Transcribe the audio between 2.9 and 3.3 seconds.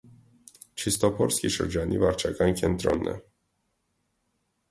է։